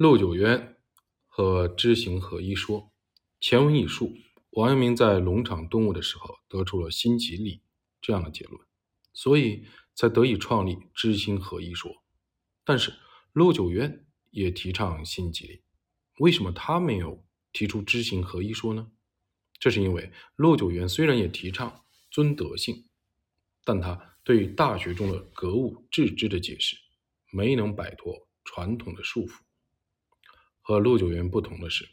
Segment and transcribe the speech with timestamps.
[0.00, 0.78] 陆九渊
[1.28, 2.90] 和知行合一说，
[3.38, 4.16] 前文已述，
[4.52, 7.60] 王阳明在农场动物的时候得出了心即理
[8.00, 8.58] 这样的结论，
[9.12, 12.02] 所以才得以创立知行合一说。
[12.64, 12.94] 但是
[13.34, 15.62] 陆九渊也提倡心即理，
[16.18, 17.22] 为什么他没有
[17.52, 18.90] 提出知行合一说呢？
[19.58, 22.86] 这是因为陆九渊虽然也提倡尊德性，
[23.64, 26.78] 但他对《大学》中的格物致知的解释
[27.30, 29.40] 没能摆脱传统的束缚。
[30.70, 31.88] 和陆九渊不同的是，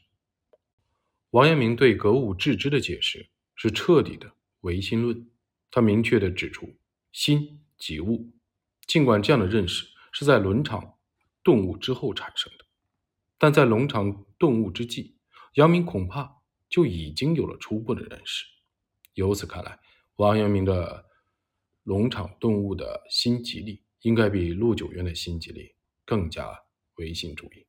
[1.31, 4.31] 王阳明对格物致知的解释是彻底的
[4.62, 5.27] 唯心论。
[5.72, 6.77] 他明确地指出，
[7.12, 8.30] 心即物。
[8.86, 10.94] 尽管这样的认识是在伦常
[11.41, 12.66] 顿悟之后产生的，
[13.40, 15.17] 但在伦常顿悟之际，
[15.55, 16.38] 阳明恐怕
[16.70, 18.45] 就已经有了初步的认识。
[19.16, 19.80] 由此看来，
[20.17, 21.03] 王阳明的
[21.81, 25.73] 农场顿悟的心即力，应该比陆九渊的心即力
[26.05, 26.48] 更加
[26.98, 27.66] 唯心主义。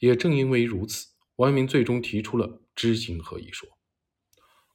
[0.00, 3.68] 也正因为如此，王阳明最终提出了知行合一说。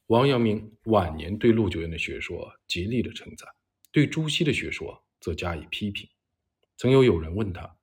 [0.06, 3.48] 王阳明晚年对陆九渊的学说极力的称赞，
[3.90, 6.08] 对朱熹的学说则加以批评。
[6.76, 7.76] 曾有友人问他：“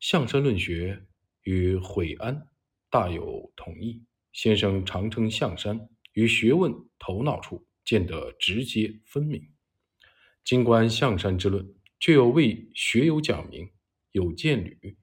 [0.00, 1.06] 象山论学
[1.42, 2.48] 与悔安
[2.88, 4.02] 大有同异，
[4.32, 9.46] 先生常称象山于学问头脑处见得直接分明。
[10.42, 13.70] 今观象山之论，却又为学有讲明，
[14.12, 14.96] 有见履，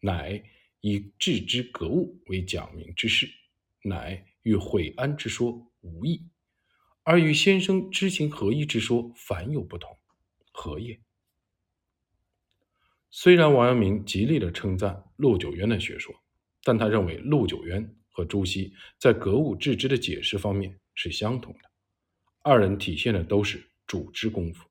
[0.00, 0.42] 乃。”
[0.80, 3.28] 以致知格物为讲明之事，
[3.82, 6.22] 乃与悔安之说无异，
[7.02, 9.96] 而与先生知行合一之说反有不同，
[10.52, 11.00] 何也？
[13.10, 16.14] 虽然王阳明极力的称赞陆九渊的学说，
[16.62, 21.70] 但他认为陆九渊和朱熹在格物致知的解释方面是相同的，
[22.42, 24.68] 二人体现的都是主知功夫，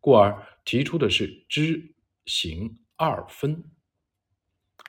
[0.00, 1.94] 故而提出的是知
[2.26, 3.70] 行二分。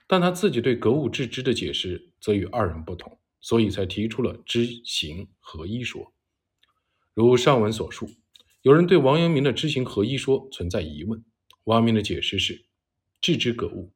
[0.08, 6.14] 但他自己对格物致知的解释则与二人不同，所以才提出了知行合一说。
[7.14, 8.10] 如上文所述，
[8.62, 11.24] 有人对王阳明的知行合一说存在疑问，
[11.64, 12.66] 王阳明的解释是：
[13.22, 13.92] 致知格物，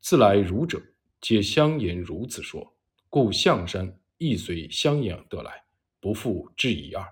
[0.00, 0.82] 自来儒者
[1.20, 2.76] 皆相言如此说，
[3.08, 5.64] 故象山亦随相言得来，
[6.00, 7.06] 不复质疑二。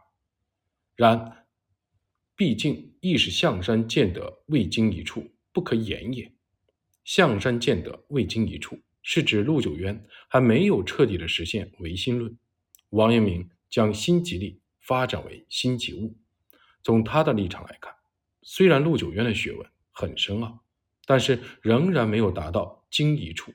[0.96, 1.46] 然
[2.36, 6.33] 毕竟亦是象山见得未经一处，不可言也。
[7.04, 12.36] 象山见得未经一处，是指陆九渊还没有彻底的实现唯心论。
[12.90, 16.16] 王阳明将心即力发展为心即物。
[16.82, 17.94] 从他的立场来看，
[18.42, 20.64] 虽然陆九渊的学问很深奥，
[21.06, 23.52] 但是仍然没有达到经一处。